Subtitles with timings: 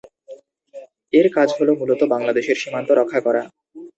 [1.13, 3.41] এর কাজ হল মূলত বাংলাদেশের সীমান্ত রক্ষা করা।